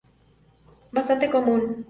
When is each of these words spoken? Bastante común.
Bastante 0.91 1.29
común. 1.29 1.61